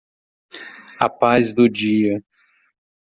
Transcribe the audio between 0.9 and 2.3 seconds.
A paz do dia